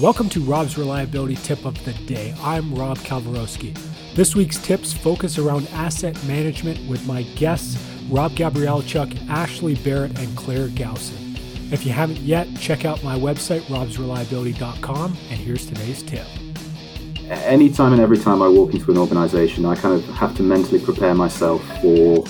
[0.00, 2.32] Welcome to Rob's Reliability Tip of the Day.
[2.40, 4.14] I'm Rob Kalwarowskyj.
[4.14, 7.76] This week's tips focus around asset management with my guests
[8.08, 11.36] Rob Gabrielchuk, Ashley Barrett, and Claire Gowson.
[11.72, 16.26] If you haven't yet, check out my website, robsreliability.com, and here's today's tip.
[17.28, 20.78] Anytime and every time I walk into an organization, I kind of have to mentally
[20.78, 22.24] prepare myself for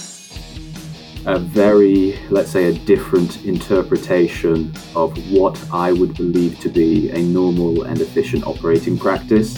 [1.26, 7.18] a very, let's say, a different interpretation of what I would believe to be a
[7.18, 9.56] normal and efficient operating practice.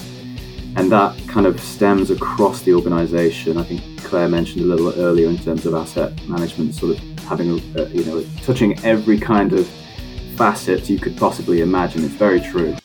[0.77, 3.57] And that kind of stems across the organization.
[3.57, 7.51] I think Claire mentioned a little earlier in terms of asset management, sort of having,
[7.77, 9.69] a, you know, touching every kind of
[10.37, 12.05] facet you could possibly imagine.
[12.05, 12.77] It's very true.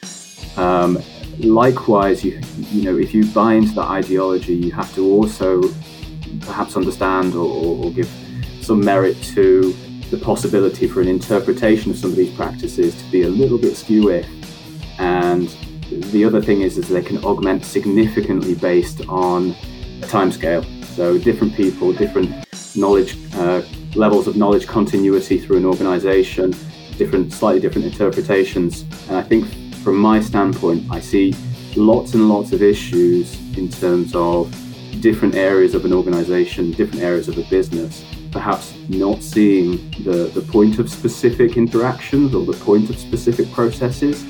[0.58, 1.02] Um,
[1.40, 5.62] likewise, you, you know, if you buy into the ideology, you have to also
[6.42, 8.10] perhaps understand or, or give
[8.66, 9.74] some merit to
[10.10, 13.76] the possibility for an interpretation of some of these practices to be a little bit
[13.76, 14.10] skew
[14.98, 15.48] And
[15.90, 19.52] the other thing is, is they can augment significantly based on
[20.02, 20.66] a timescale.
[20.96, 22.32] So different people, different
[22.76, 23.62] knowledge uh,
[23.96, 26.54] levels of knowledge continuity through an organization,
[26.98, 28.82] different, slightly different interpretations.
[29.08, 29.48] And I think
[29.84, 31.36] from my standpoint, I see
[31.76, 34.52] lots and lots of issues in terms of
[35.02, 38.04] different areas of an organization, different areas of a business
[38.36, 44.26] perhaps not seeing the, the point of specific interactions or the point of specific processes